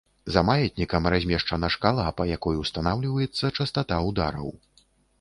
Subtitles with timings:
[0.35, 4.55] За маятнікам размешчана шкала, па якой устанаўліваецца частата удараў.